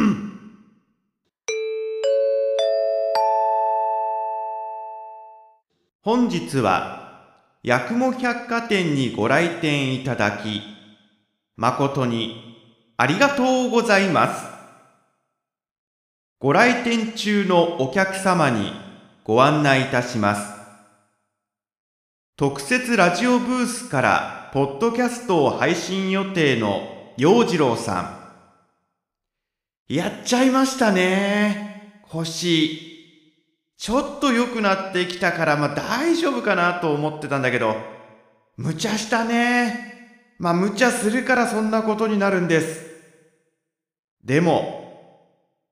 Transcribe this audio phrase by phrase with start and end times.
[6.02, 10.61] 本日は、八雲百貨店にご来店いただき、
[11.57, 14.45] 誠にありがとうございます。
[16.39, 18.73] ご来店中のお客様に
[19.25, 20.53] ご案内いたします。
[22.37, 26.82] 特設ラジオブースからポッドキャストを配信予定の
[27.16, 28.34] 陽次郎さ
[29.88, 29.95] ん。
[29.95, 32.02] やっちゃいましたね。
[32.10, 32.79] 腰。
[33.79, 37.77] ちょっと良くなってきたから、まあ大丈夫かなと思ってたんだけど、
[38.59, 40.37] 無茶したね。
[40.38, 42.91] まあ無茶するからそんなことになるんです。
[44.23, 45.24] でも、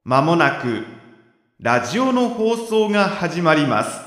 [0.04, 0.86] 間もなく、
[1.58, 4.00] ラジオの放送が始まります。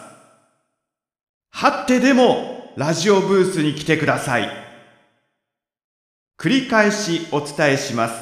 [1.52, 4.63] はってでも、ラジオブースに来てください。
[6.44, 8.16] 繰り返しお伝えします。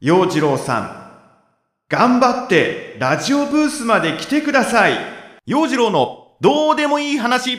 [0.00, 4.94] 陽次郎さん、頑張ってラジオブースまで来てください。
[5.44, 7.58] 陽次郎のどうでもいい話。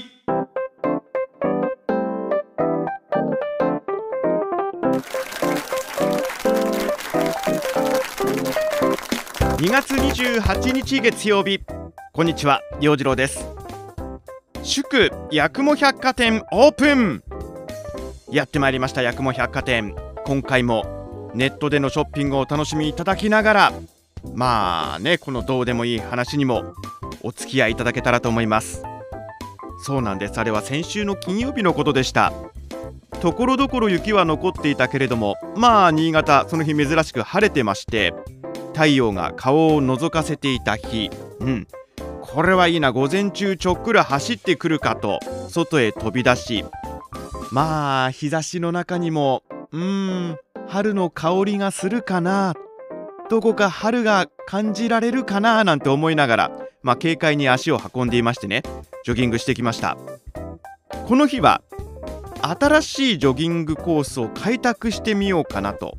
[9.60, 11.60] 2月28日月曜日
[12.12, 13.46] こんにちは陽次郎です
[14.64, 17.24] 祝八雲百貨店オープン
[18.32, 19.94] やってまいりました八雲百貨店。
[20.26, 23.74] 今回もネットでのショッピングをお楽しみいただきながら
[24.34, 26.74] まあねこのどうでもいい話にも
[27.24, 28.84] お付き合いいただけたらと思います。
[29.84, 30.40] そうなんです。
[30.40, 32.32] あれは先週の金曜日のことでした。
[33.20, 38.14] ところどころ雪は残っていたけれどもまあ新潟その日珍しく晴れてまして
[38.74, 41.10] 太陽が顔を覗かせていた日。
[41.42, 41.68] うん。
[42.22, 42.94] これはいいな。
[42.94, 46.64] 午前中ちょっくら走ってくるかと外へ飛び出し
[47.52, 52.56] まあ日差しの中にもうーん春の香りがするかな
[53.30, 58.64] どこか春が感じられるかななんて思いながら、まあ、軽快に足を運んでいましてね
[59.04, 59.98] ジョギングしてきました。
[61.08, 61.62] この日は
[62.42, 65.96] 新しいジョギングコースを開拓してみようかなと。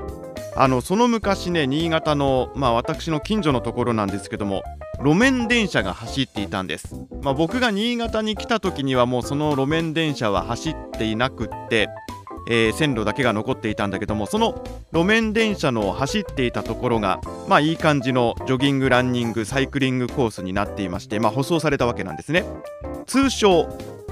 [0.55, 4.63] あのその昔ね新潟の、まあ、私の近所のところなんですけども
[5.03, 11.89] 路面電車が走っていたんです、まあ、僕が新潟に来た時にはもうその路面電車は走っていなくって、
[12.49, 22.45] えー線路だけが残っていたんだけどもその路面電車の走っていたところがまあいい感じのジョギングランニングサイクリングコースになっていまして、まあ、舗装されたわけなんですね。
[23.07, 23.69] 通称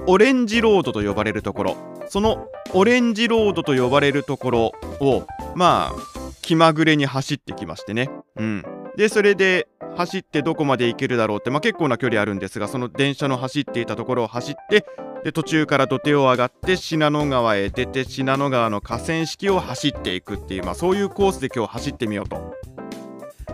[0.06, 1.76] オレンジロードと呼ばれるところ。
[2.08, 8.10] そのオレンジロードと呼ばれるところをまあ気まぐれに走ってきましてね。
[8.36, 8.64] うん、
[8.96, 14.86] でそれで走ってどこまで行けるだろうって、まあ、結構な距離あるんですがその電車の走っていたところを走って
[15.24, 22.54] で途中から土手を上がって信濃川へ出て信濃川の河川敷を走っていくっていう、まあ、そういうコースで今日走ってみようと。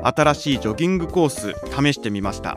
[0.03, 2.57] 新しいジョギングコース試してみました。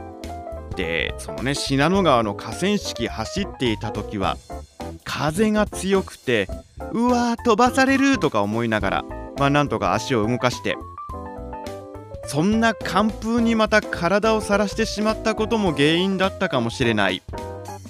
[0.75, 4.38] でそのね信濃川の河川敷走っていた時は
[5.03, 6.47] 風が強くて
[6.94, 9.06] うわー飛ばされるとか思いながら
[9.38, 10.78] まあなんとか足を動かして
[12.29, 17.23] そんな寒風にまた体をさらしてしまったことも原因だったかもしれない。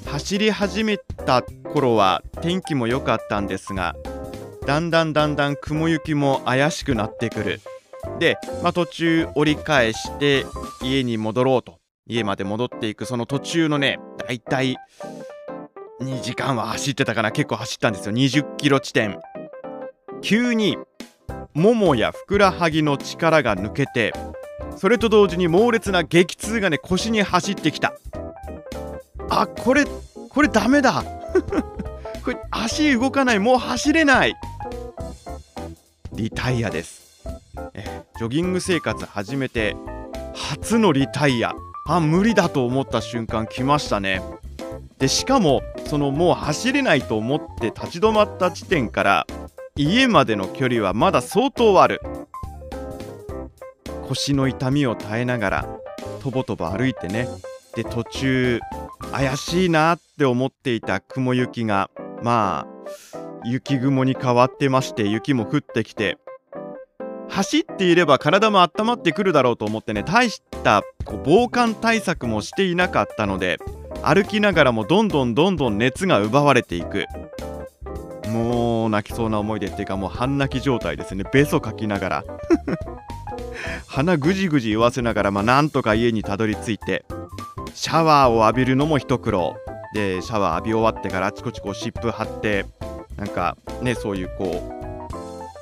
[0.05, 3.97] 走り始めた頃は天気も良かったんですが
[4.65, 7.59] だんだんだんだん雲行きも怪しくなってくる。
[8.17, 10.45] で、まあ、途中折り返して
[10.81, 11.77] 家に戻ろうと。
[12.07, 13.03] 家まで戻っていく。
[13.05, 14.77] その途中のねだいたい
[15.99, 17.33] 2時間は走ってたかな。
[17.33, 18.13] 結構走ったんですよ。
[18.13, 19.19] 20キロ地点。
[20.21, 20.77] 急に
[21.53, 24.13] ももやふくらはぎの力が抜けて
[24.79, 27.93] それと同時に猛烈な激痛がね腰に走ってきた。
[29.29, 29.83] あこれ
[30.29, 31.03] これダメだ。
[32.23, 33.39] これ足動かない。
[33.39, 34.35] もう走れない。
[36.13, 37.25] リタイアです。
[37.73, 39.75] えジョギング生活始めて
[40.33, 41.53] 初のリタイア。
[41.85, 44.21] あ無理だと思った瞬間来ましたね。
[44.97, 49.27] でしかもそのもう走れないと思って立ち止まった地点から
[49.75, 51.99] 家までの距離はまだ相当ある。
[54.09, 55.69] 腰の痛みを耐えながら
[56.21, 57.27] とぼとぼ歩いてね。
[57.75, 58.59] で途中
[59.11, 61.91] 怪しいなって思っていた雲行きが
[62.23, 66.17] まあ雪雲に変わってまして雪も降ってきて
[67.29, 73.59] 走っていれば体も温まってくるだろうと思ってね大したこう防寒対策もしていなかったので
[74.03, 77.05] 歩きながらもどんどんどんどん熱が奪われていく。
[78.29, 81.23] もう泣きそうな思い出っていうかもう半泣き状態ですね。
[81.33, 82.23] べそかきながら。
[83.87, 87.05] 鼻ぐじぐじ言わせながら、まあ、なんとか家にたどり着いて
[87.73, 89.55] シャワーを浴びるのも一苦労。
[89.93, 92.65] でシャワー浴び終わってからあちこちこう湿布貼って
[93.17, 94.79] なんかねそういうこ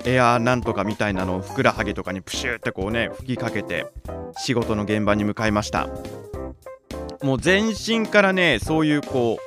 [0.04, 3.86] うエアーなんとかみたいなのをふくらはぎとかにプシューってこうね吹きかけて
[4.38, 5.88] 仕事の現場に向かいました。
[7.24, 9.40] もう全身からねそういうこ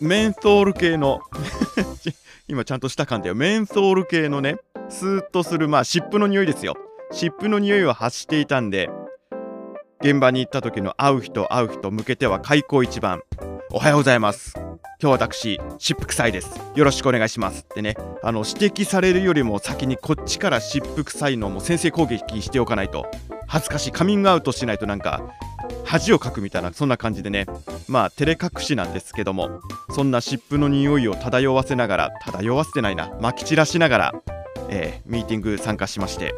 [0.00, 1.20] うメンソール系の
[2.48, 3.34] 今ちゃんとした感じよ。
[3.34, 4.56] メンソール系のね
[4.88, 6.76] スーッとするまあ湿布の匂いですよ。
[7.14, 8.90] 湿布の匂いを発していたんで
[10.00, 13.22] 現場に行った時の会う人会う人向けては開口一番。
[13.70, 14.54] おはようございます。
[15.00, 16.60] 今日私湿布臭いです。
[16.74, 17.62] よろしくお願いします。
[17.62, 17.94] ってね
[18.24, 23.06] あの指摘されるよりも先にこっちから湿布臭いのも先制攻撃しておかないと。
[23.46, 23.92] 恥ずかしい。
[23.92, 25.22] カミングアウトしないとなんか
[25.84, 27.46] 恥をかくみたいなそんな感じでね。
[27.88, 29.60] まあ照れ隠しなんですけども
[29.94, 34.12] そんな湿布の匂いを漂わせながら漂わせてないなまき散らしながら、
[34.68, 36.34] えー、ミーティング参加しまして。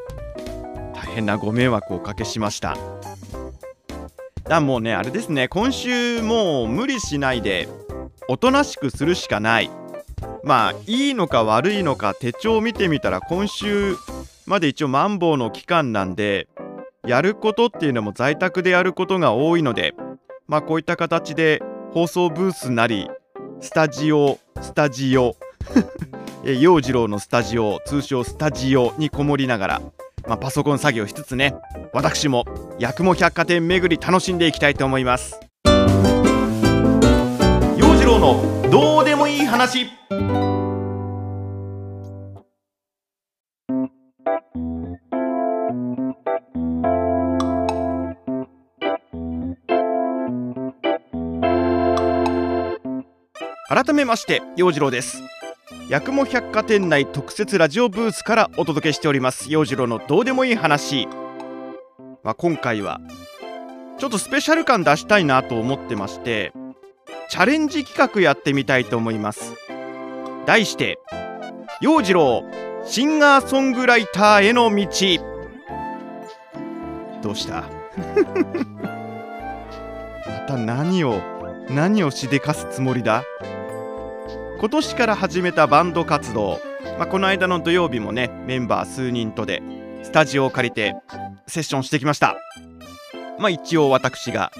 [1.16, 2.76] 変なご迷惑をおかけしました。
[4.44, 7.68] だもうねあれですね今週もう無理しないで
[8.28, 9.70] おとなしくするしかない。
[10.44, 13.96] まあいいのか悪いのか手帳を見てみたら今週
[14.44, 16.48] まで一応マンボウの期間なんで
[17.06, 19.94] やることっていうのも在宅でやることが多いので
[20.46, 23.08] まあこういった形で放送ブースなり
[23.60, 25.34] スタジオスタジオ
[26.44, 29.82] 陽次郎のスタジオ通称スタジオにこもりながら、
[30.26, 31.54] まあ、パソコン作業しつつね
[31.92, 32.44] 私も
[32.80, 35.40] 八雲百貨店巡り楽しんでいきたいと思います。
[37.76, 39.86] 陽次郎のどうでもいい話。
[53.68, 55.22] 改めまして陽次郎です。
[55.90, 59.50] 八雲百貨店内特設ラジオブースからお届けしております。
[59.52, 61.06] 陽次郎のどうでもいい話。
[62.24, 63.00] まあ、今回は
[63.98, 66.52] ちょっとスペシャル感出したいなと思ってまして
[67.30, 69.54] チャレンジ企画やってみたいと思います。
[70.44, 70.98] 題して
[71.80, 72.42] 陽次郎
[72.84, 74.86] シンガーソングライターへの道。
[77.22, 77.64] どうした？
[80.26, 81.20] また何を
[81.70, 83.22] 何をしでかすつもりだ？
[84.58, 86.60] 今年から始めたバンド活動、
[86.98, 89.62] まあ、この間の土曜日もねメンバー数人とで
[90.02, 90.94] スタジオを借りて
[91.46, 92.36] セッションしてきました。
[93.38, 94.50] まあ一応私が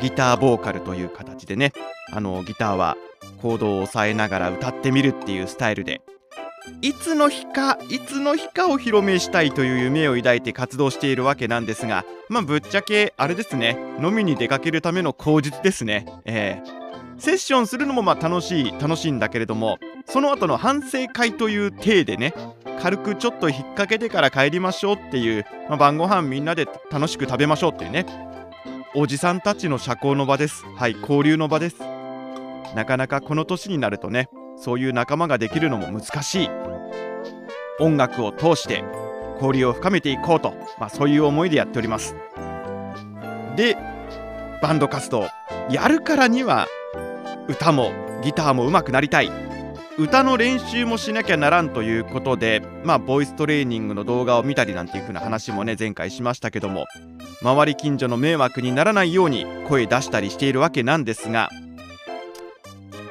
[0.00, 1.72] ギターボーカルという形でね
[2.12, 2.96] あのギターは
[3.42, 6.00] コードを抑えながら歌ってみるっていうスタイルで
[6.80, 16.06] いつの日かいつの日かお披露目したいという夢を抱いて活動しているわけなんですがまあぶっちゃけあれですね飲みに出かけるための口実ですね。
[16.24, 16.81] えー、
[17.22, 22.34] セッションするのもまあ楽しい楽しいんだけれどもその後の反省会という体でね
[22.80, 28.06] 軽くちょっと引っ掛けてから帰りましょうっていう、まあ、晩ご飯みんなで楽しく食べましょうっていうね。
[28.96, 30.64] おじさんたちの社交の場です。
[30.76, 31.76] はい交流の場です。
[32.74, 36.50] なかなかこの年になるとねそういう仲間ができるのも難しい。
[37.78, 38.82] 音楽を通して
[39.36, 42.16] 交流を深めていこうと、まあ、そういう思いでやっております。
[43.54, 43.76] で
[44.60, 45.28] バンド活動。
[45.70, 46.66] やるからには
[47.48, 47.92] 歌も
[48.22, 49.30] ギターも上手くなりたい
[49.98, 56.86] 歌の練習もしなきゃならんということでまあボイストレーニングの動画を見たりなんていう風な話もね前回しましたけども
[57.42, 61.50] 周り近所の迷惑にならないように声出したりしているわけなんですが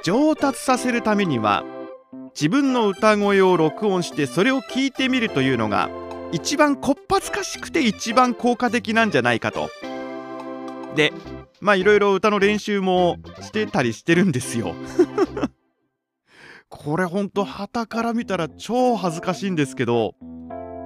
[0.03, 1.63] 上達させるためには
[2.33, 5.89] 自分の歌声を録音してそれを聞いてみるというのが
[6.31, 9.69] 一番こっぱずかしくて一番効果的なんじゃないかと。
[10.95, 11.13] で
[11.60, 14.75] まあいろいろ歌の練習もしてたりしてるんですよ。
[16.69, 20.15] これほんと旗から見たら超恥ずかしいんですけど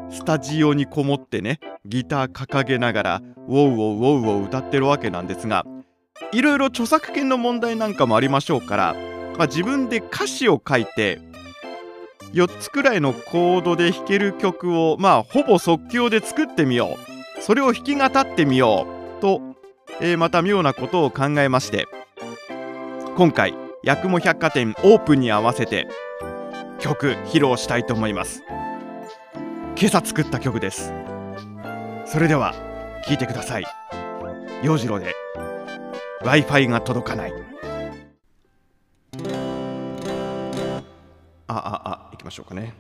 [0.09, 5.63] スタジオにこもってねギター掲げながらウォウウォウウォウウォウ歌ってるわけなんですが
[6.31, 8.95] いろいろ著作権の問題なんかもありましょうから、
[9.38, 11.21] まあ、自分で歌詞を書いて
[12.33, 16.97] 4つくらいのコードで弾ける曲をまあほぼ即興で作ってみよ
[17.39, 17.41] う。
[17.41, 18.88] それを弾き語ってみよ
[19.19, 19.21] う。
[19.21, 19.41] と、
[20.01, 21.87] えー、また妙なことを考えまして
[23.15, 23.53] 今回
[23.85, 25.87] 八雲百貨店オープンに合わせて
[26.79, 28.43] 曲披露したいと思います。
[29.77, 30.93] 今朝作った曲です。
[32.05, 32.53] それでは
[33.07, 33.65] 聴いてください。
[34.63, 35.15] 陽次郎で
[36.23, 37.33] Wi-Fi が届かない。
[41.47, 42.73] あああ行きましょうかね。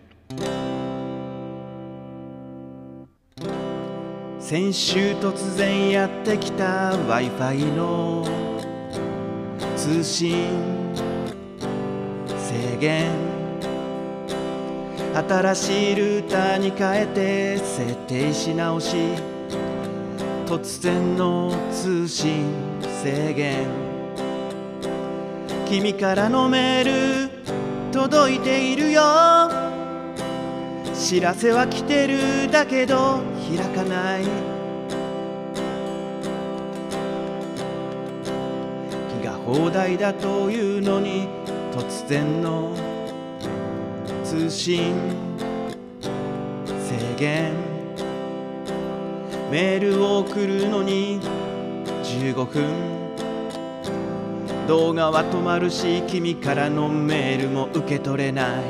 [4.47, 8.23] 先週突然やってきた Wi-Fi の
[9.75, 10.35] 通信
[12.27, 13.09] 制限。
[15.15, 18.95] 新しいルーターに変えて設定し直し
[20.45, 22.45] 突然の通信
[23.01, 23.65] 制限。
[25.67, 29.01] 君からのメール届いているよ。
[30.93, 34.23] 知らせは来てるだけど開かない。
[39.21, 41.27] 気が放題だというのに
[41.71, 42.75] 突然の
[44.23, 44.93] 通信。
[46.01, 47.53] 制限。
[49.51, 51.21] メールを送るのに
[52.03, 52.63] 15分。
[54.67, 58.63] 動画は止まるし君からのメールも受け取れない。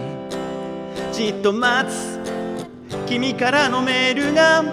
[1.13, 2.14] じっと待つ。
[3.07, 4.63] 君からのメールが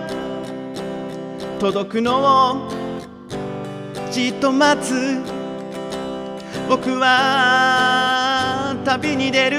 [1.60, 2.68] 届くのを
[4.10, 5.20] じっと待つ。
[6.68, 9.58] 僕は旅に出る。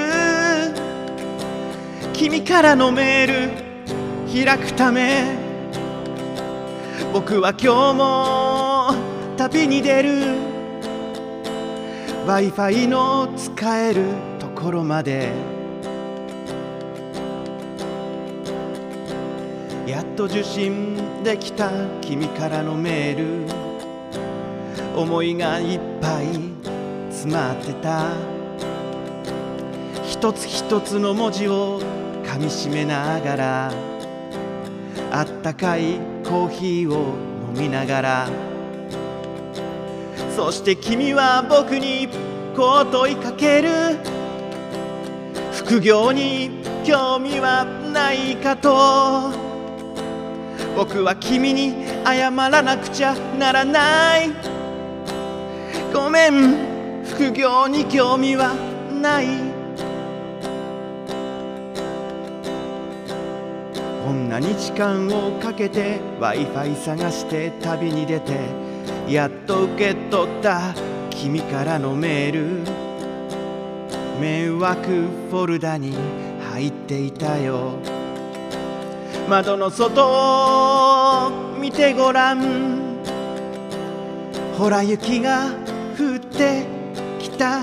[2.14, 5.38] 君からのメール開くため。
[7.14, 8.96] 僕は今日も
[9.38, 10.54] 旅に出る。
[12.26, 14.04] W i f i の使える
[14.40, 15.63] ところまで。
[19.94, 21.70] やっと受信できた
[22.02, 25.00] 君からのメール。
[25.00, 26.30] 思いがいっぱい
[27.12, 28.08] 詰まってた。
[30.04, 31.80] 一つ一つの文字を
[32.26, 33.72] かみしめながら。
[35.12, 37.14] あったかいコーヒーを
[37.56, 38.30] 飲みながら。
[40.36, 42.10] そして君は僕に
[42.56, 43.70] こう問いかける。
[45.52, 49.43] 副業に興味はないかと。
[50.76, 54.32] 僕は君に謝らなくちゃならない。
[55.94, 56.74] ごめん。
[57.06, 58.56] 副業に興味は
[59.02, 59.28] ない。
[64.04, 68.40] こんなに時間をかけて w i f i 探して旅に出て
[69.08, 70.74] やっと受け取った。
[71.12, 72.84] 君からのメール。
[74.20, 74.88] 迷惑
[75.30, 75.96] フォルダに
[76.52, 77.93] 入っていたよ。
[79.28, 82.84] 窓の外を見てごらん。
[84.58, 85.48] ほら雪が
[85.98, 86.66] 降って
[87.20, 87.62] きた。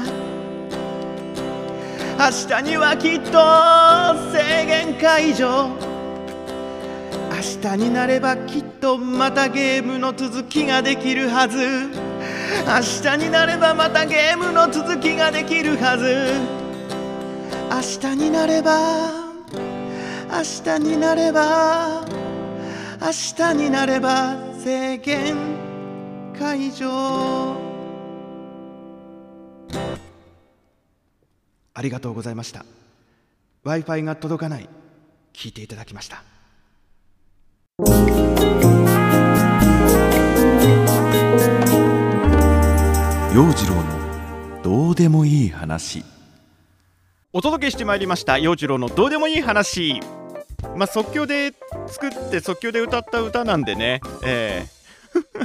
[2.18, 3.38] 明日にはきっと
[4.32, 5.68] 制限解除。
[7.30, 11.58] 明日になればきっとまたゲームの続きができるはず。
[12.66, 16.32] 明日になればまたゲームの続きができるはず。
[17.70, 19.19] 明日になれば
[20.32, 22.04] 明日になれば
[23.00, 25.34] 明日になれば制限
[26.38, 27.70] 解除
[31.74, 32.64] ありがとうございました。
[33.64, 34.68] W i f i が届かない。
[35.32, 36.22] 聞いていただきました。
[43.34, 46.04] 陽次郎のどうでもいい話。
[47.32, 48.38] お届けしてまいりました。
[48.38, 50.00] 陽次郎のどうでもいい話
[50.76, 51.52] まあ即興で
[51.86, 54.00] 作って即興で歌った歌なんでね。
[54.24, 54.80] ええ。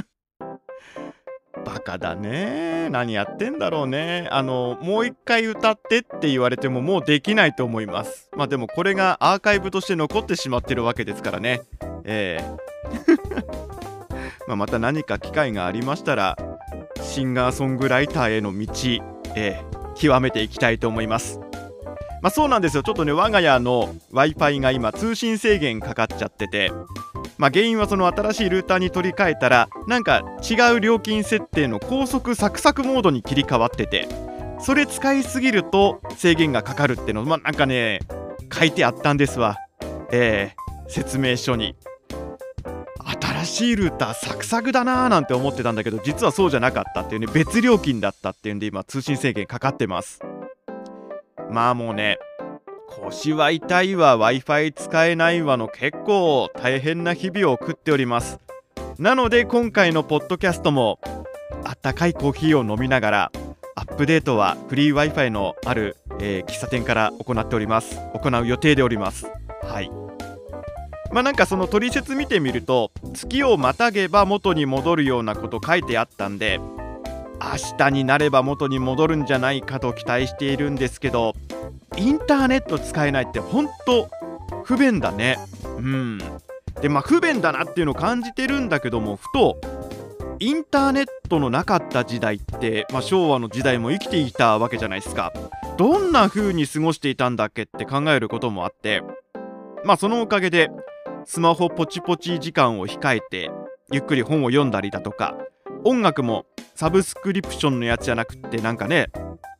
[1.64, 2.88] バカだね。
[2.90, 4.28] 何やってんだろうね。
[4.30, 8.30] あのもう一回歌ってって言われてももうできないと思います。
[8.36, 11.62] まあでもこれがアーカイブとして残ってしまってるわけですからね。
[12.04, 12.44] ええ。
[14.46, 16.38] まあまた何か機会がありましたら
[17.02, 18.66] シンガーソングライターへの道、
[19.34, 21.40] ええ極めていきたいと思います。
[22.22, 22.82] まあ、そうなんですよ。
[22.82, 26.72] ちょっとね我が家の w i f i が今通信制限かかっちゃってて。
[27.38, 34.08] まあ、原因はその新しいルーターに取り替えたらなんか違う料金設定の高速サクサクモードに切り替わってて。
[34.58, 38.00] それ使いすぎると制限がかかるってのまあなんかね
[38.52, 39.58] 書いてあったんですわ。
[40.10, 41.76] えー、説明書に。
[43.20, 50.20] 新しいルーターサクサクだなーなんて思ってたんだけど実はそうじゃなかったっていうね別料金だったっていうんで今通信制限かかってます。
[51.50, 52.18] まあもうね
[52.88, 58.38] 腰は痛いわ w i f i 使えないわの結構大変な日々を送っております。
[58.98, 60.98] なので今回のポッドキャストも
[61.64, 63.32] あったかいコーヒーを飲みながら
[63.74, 68.00] アップデートはフリー w i f i のある、えー、喫茶店から行っております。
[68.14, 69.26] 行う予定でおります。
[69.62, 69.90] はい。
[71.12, 76.60] まあなんかその取説見てみると月をまたげば元に戻るようなこと書いてあったんで
[77.40, 81.34] 明日になれば元に戻るんじゃないかと期待しているんですけど
[81.96, 84.10] インターネット使えないってほんと
[84.64, 85.38] 不便だね。
[85.78, 86.18] うん。
[86.80, 89.60] でまあ不便だなっていうのを感じてるんだけどもふと
[90.38, 95.32] インターネットのなかった時代って、まあ、昭和の時代も生きていたわけじゃないですか。
[95.76, 99.02] どんな風に過ごしていたんだっけって考えることもあって
[99.84, 100.70] まあそのおかげで
[101.26, 103.50] スマホポチポチ時間を控えて
[103.92, 105.36] ゆっくり本を読んだりだとか
[105.84, 109.08] 音楽もサブスクリプションのやつじゃなくってなんかね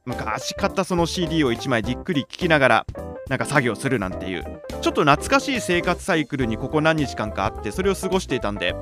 [0.04, 2.86] 昔買ったその CD を1枚じっくり聴きながら
[3.28, 4.44] なんか作業するなんていう
[4.82, 8.74] ちょっと懐かしい生活サイクルにここ何日間かあってそれを過ごしていたんで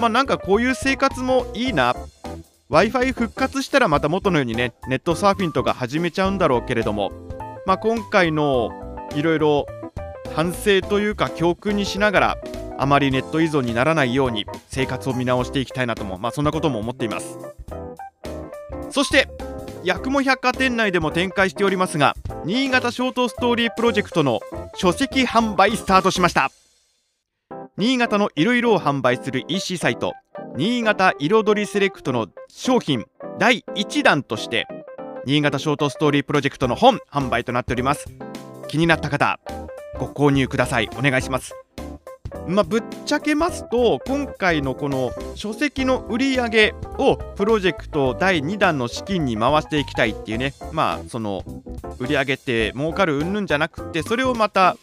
[0.00, 1.94] まあなんかこういう生活もいいな。
[2.68, 7.12] W i f i 復活したらまた元のようにねネットサーフィンとか始めちゃうんだろうけれども
[7.64, 8.72] まあ今回の
[9.14, 9.66] いろいろ
[10.34, 12.38] 反省というか教訓にしながら
[12.78, 17.38] あまりネット依存にならないように生活を見直していきたいなともまあそんなことも思っています。
[18.90, 19.28] そして
[19.84, 22.14] 八雲百貨店内でも展開しておりますが
[22.44, 24.40] 新潟ショートストーリープロジェクトの
[24.74, 26.50] 書籍販売スタートしました。
[27.76, 30.14] 新潟のいろいろを販売する EC サイト
[30.56, 33.04] 新潟彩りセレクトの商品
[33.38, 34.66] 第1弾として
[35.26, 38.06] 新潟ショートストーリープロジェクトの本販売となっております。
[38.68, 39.38] 気になった方
[39.98, 40.88] ご購入ください。
[40.96, 41.65] お願いします。
[42.48, 50.54] まあ、ぶっちゃけますと今回のこの書籍の売り上げをプロジェクト第2弾の資金に回していきたいっていうね。
[50.72, 51.42] まあその
[51.98, 54.76] 売り上げって儲かるうんぬんじゃなくてそれをまた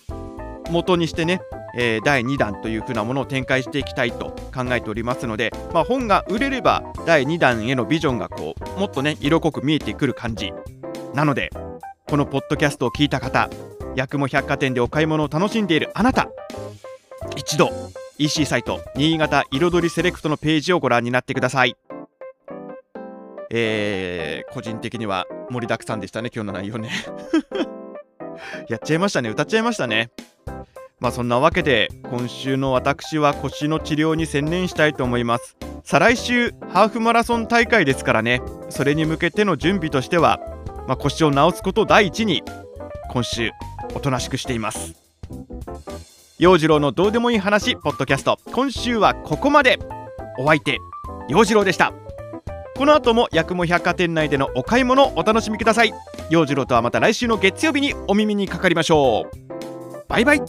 [0.69, 1.41] 元にしてね、
[1.75, 10.53] えー、第2弾という風なものを展開していきたいと考えておりますので、まあ、本が売れれば第2弾へのビジョンがこうもっとね色濃く見えてくる感じ
[11.13, 11.49] なので
[12.09, 13.49] このポッドキャストを聞いた方
[13.95, 16.29] 八雲百貨店でお買い物を楽しんでいるあなた
[17.35, 17.69] 一度
[18.17, 21.75] EC サイト新潟彩りセレクトのページをご覧になってください。
[23.55, 26.89] えー、個人的には盛りだくさんでしたね今日の内容ね。
[28.67, 30.11] やっちゃいましたね歌っちゃいましたね。
[30.99, 35.57] まあそんなわけで今週の私は腰の治療に専念したいと思います。
[35.83, 38.41] 再来週ハーフマラソン大会ですからね。
[38.69, 40.39] それに向けての準備としては、
[40.87, 42.41] まあ、腰を治すことを第一に
[43.11, 43.51] 今週
[43.93, 45.02] おとなしくしています。
[46.43, 48.37] 陽次郎のどうでもいい話ポッドキャスト。
[48.51, 49.79] 今週はここまで。
[50.37, 50.77] お相手
[51.29, 51.93] 陽次郎でした。
[52.75, 55.93] この後も八雲百貨店内でのお買い物お楽しみください。
[56.29, 60.03] 陽次郎とはまた来週の月曜日にお耳にかかりましょう。
[60.09, 60.41] バイバイ。